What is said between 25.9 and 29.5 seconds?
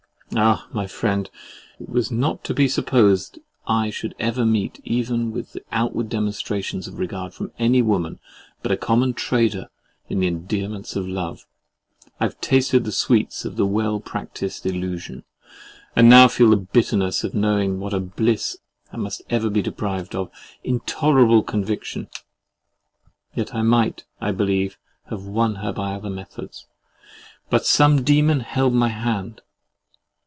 other methods; but some demon held my hand.